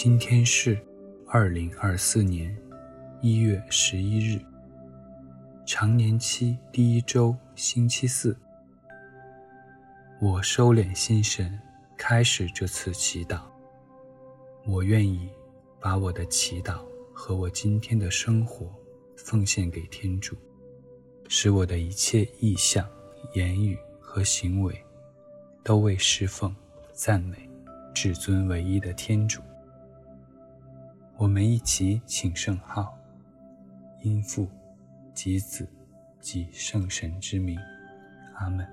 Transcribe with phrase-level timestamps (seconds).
[0.00, 0.78] 今天是
[1.26, 2.56] 二零二四年
[3.20, 4.40] 一月十一日，
[5.66, 8.38] 常年期第一周星期四。
[10.20, 11.58] 我收敛心神，
[11.96, 13.40] 开始这次祈祷。
[14.64, 15.28] 我愿意
[15.80, 16.78] 把我的祈祷
[17.12, 18.72] 和我今天的生活
[19.16, 20.36] 奉献给天主，
[21.26, 22.88] 使我的一切意向、
[23.34, 24.80] 言语和行为
[25.64, 26.54] 都为侍奉、
[26.92, 27.50] 赞美
[27.92, 29.40] 至尊唯一的天主。
[31.18, 32.96] 我们一起请圣号，
[34.02, 34.48] 因父
[35.12, 35.68] 及子
[36.20, 37.58] 及圣神之名，
[38.36, 38.64] 阿门。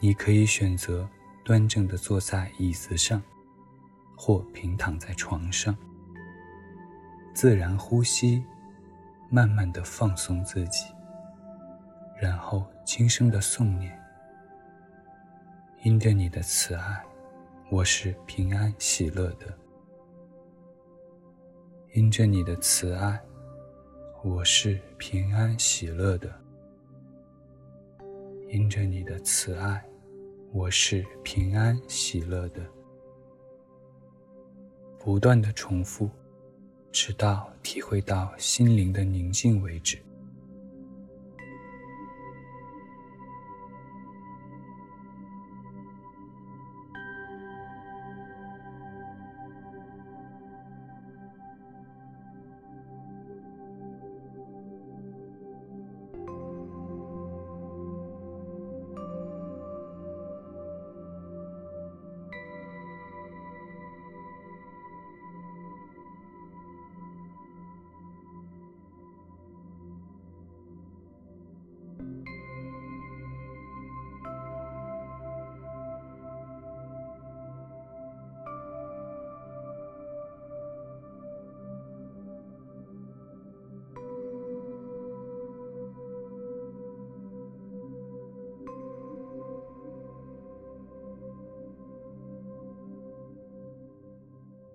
[0.00, 1.08] 你可以选择
[1.44, 3.20] 端正地坐在椅子上，
[4.16, 5.76] 或平躺在床上，
[7.34, 8.40] 自然呼吸，
[9.30, 10.86] 慢慢地放松自己，
[12.16, 14.00] 然后轻声地诵念：
[15.82, 17.02] 因着你的慈爱，
[17.70, 19.52] 我是平安喜乐的。
[21.94, 23.24] 因着你的慈爱，
[24.24, 26.28] 我是平安喜乐的。
[28.48, 29.80] 因着你的慈爱，
[30.50, 32.60] 我是平安喜乐的。
[34.98, 36.10] 不断的重复，
[36.90, 39.96] 直到体会到心灵的宁静为止。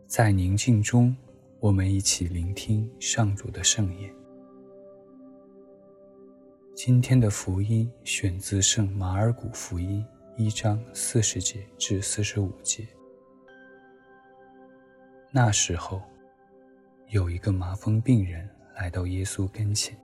[0.09, 1.15] 在宁静中，
[1.59, 4.11] 我们一起聆听上主的圣言。
[6.73, 10.03] 今天的福音选自圣马尔谷福音
[10.35, 12.87] 一章四十节至四十五节。
[15.29, 16.01] 那时候，
[17.09, 19.95] 有一个麻风病人来到耶稣跟前，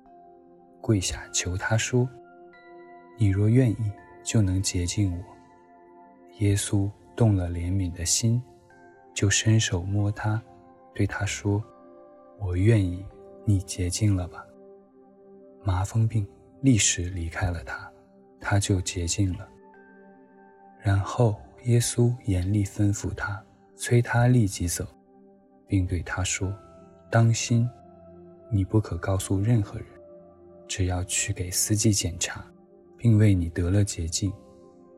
[0.82, 2.08] 跪下求他说
[3.18, 3.92] ：“你若愿意，
[4.24, 5.24] 就能洁净我。”
[6.42, 8.40] 耶稣动了怜悯的心。
[9.16, 10.40] 就伸手摸他，
[10.94, 11.64] 对他说
[12.38, 13.04] ：“我愿意，
[13.46, 14.46] 你洁净了吧。”
[15.64, 16.28] 麻风病
[16.62, 17.90] 立时离开了他，
[18.42, 19.48] 他就洁净了。
[20.80, 23.42] 然后耶稣严厉吩咐他，
[23.78, 24.86] 催他立即走，
[25.66, 26.54] 并对他说
[27.10, 27.68] ：“当心，
[28.52, 29.88] 你不可告诉任何人，
[30.68, 32.46] 只要去给司机检查，
[32.98, 34.32] 并为你得了洁净，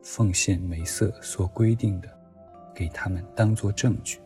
[0.01, 2.09] 奉献梅瑟所规定的。”
[2.77, 4.19] 给他们当作证据，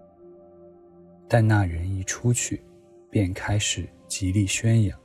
[1.25, 2.62] 但那人一出去，
[3.09, 5.00] 便开始极力宣扬，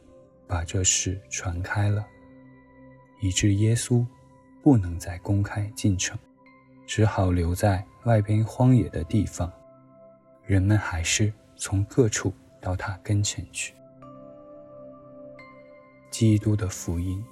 [0.48, 2.04] 把这事传开了，
[3.20, 4.04] 以致耶稣
[4.64, 6.18] 不能再公开进城，
[6.88, 9.48] 只好留在外边荒野的地方。
[10.44, 13.72] 人们还是从各处到他跟前去。
[16.10, 17.24] 基督的福音。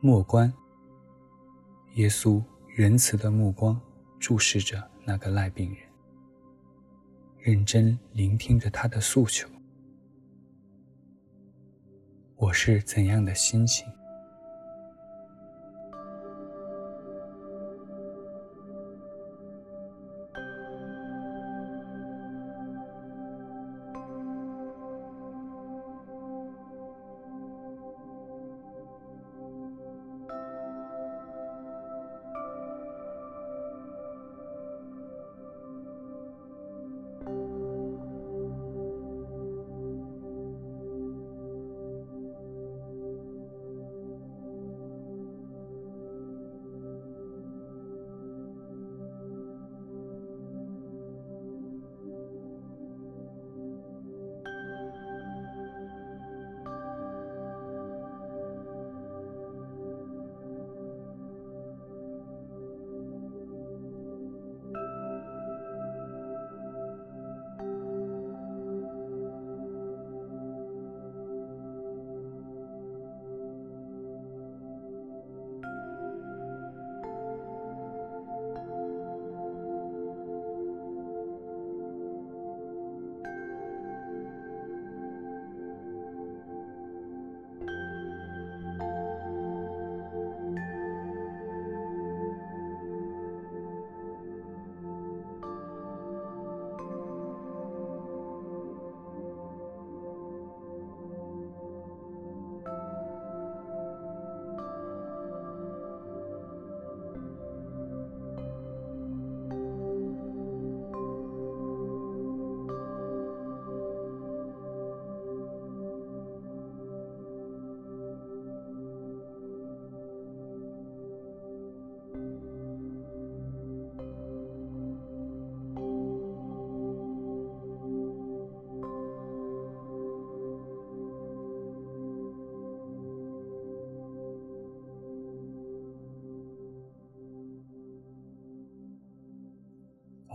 [0.00, 0.50] 莫关，
[1.96, 2.42] 耶稣
[2.74, 3.78] 仁慈的目光。
[4.18, 5.82] 注视着那个赖病人，
[7.38, 9.48] 认真聆听着他的诉求。
[12.36, 13.86] 我是怎样的心情？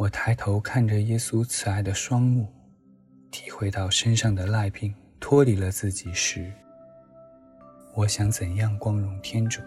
[0.02, 2.52] 我抬头看着耶稣慈爱的双目，
[3.30, 6.52] 体会到身上的赖病脱离了自己时，
[7.94, 9.62] 我想怎样光荣天主？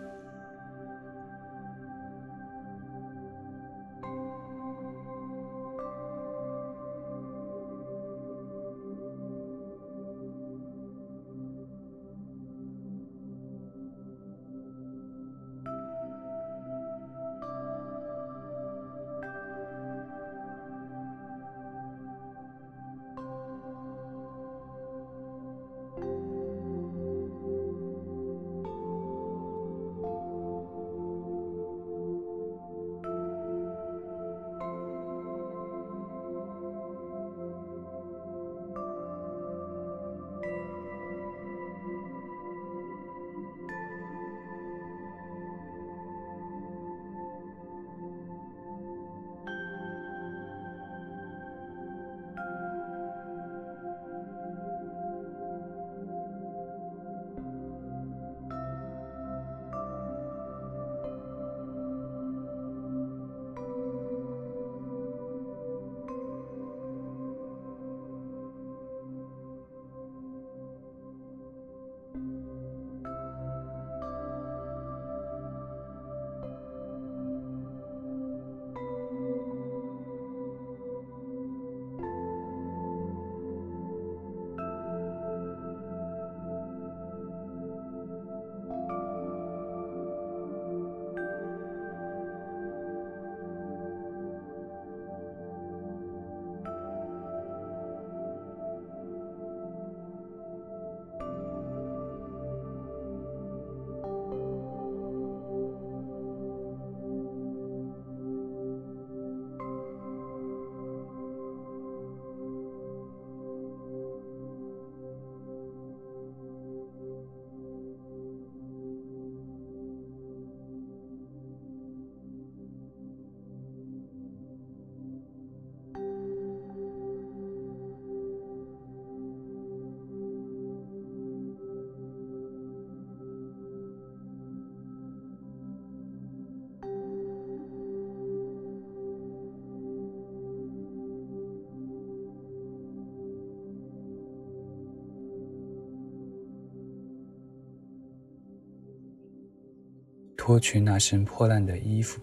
[150.46, 152.20] 脱去那身破烂的衣服，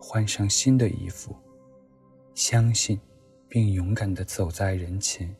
[0.00, 1.34] 换上新的衣服，
[2.32, 3.00] 相信
[3.48, 5.34] 并勇敢地走在人前。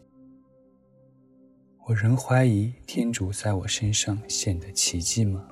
[1.87, 5.47] 我仍怀疑天主在我身上显得奇迹吗？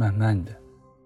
[0.00, 0.56] 慢慢的、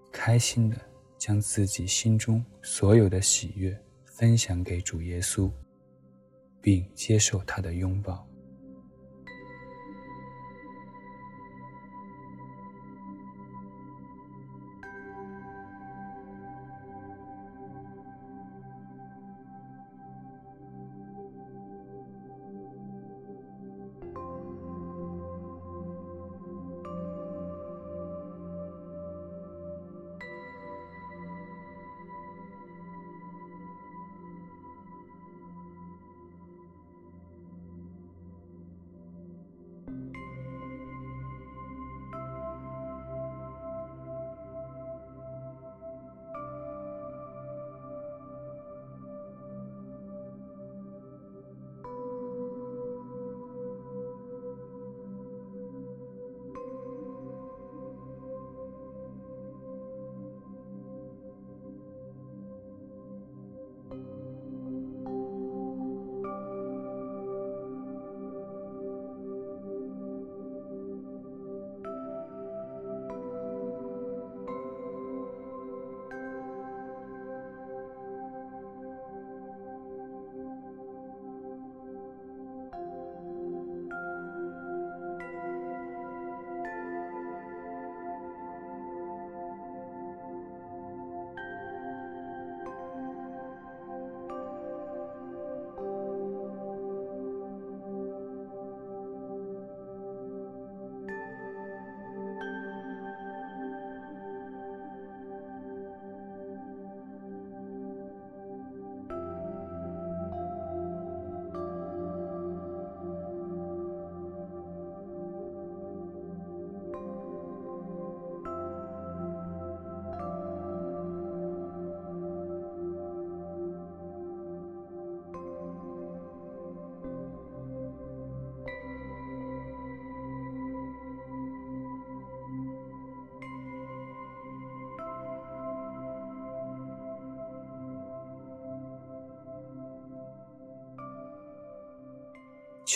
[0.09, 0.77] 开心的
[1.17, 5.51] 将自己心中所有的喜悦分享给主耶稣，
[6.61, 8.25] 并接受他的拥抱。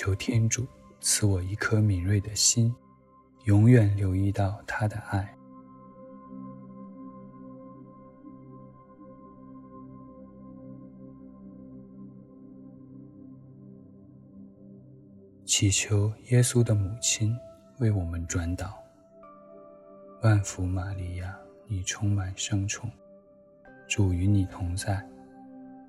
[0.02, 0.66] 求天主
[1.02, 2.74] 赐我一颗敏锐的心，
[3.44, 5.38] 永远留意到他的爱。
[15.44, 17.36] 祈求耶稣的母亲
[17.80, 18.72] 为我们转祷。
[20.22, 21.38] 万福玛利亚，
[21.68, 22.90] 你充满圣宠，
[23.86, 25.06] 主与你同在，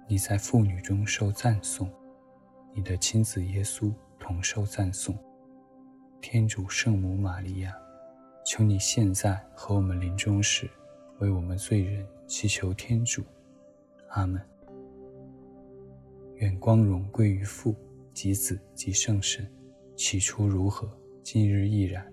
[0.09, 1.89] 你在妇女中受赞颂。
[2.73, 5.17] 你的亲子耶稣同受赞颂，
[6.21, 7.75] 天主圣母玛利亚，
[8.45, 10.71] 求你现在和我们临终时，
[11.19, 13.23] 为我们罪人祈求天主。
[14.11, 14.41] 阿门。
[16.37, 17.75] 愿光荣归于父
[18.15, 19.47] 及子及圣神，
[19.97, 20.91] 起初如何，
[21.23, 22.11] 今日亦然，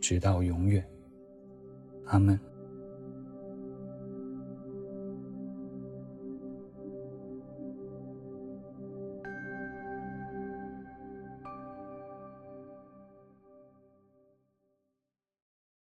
[0.00, 0.84] 直到永远。
[2.06, 2.38] 阿门。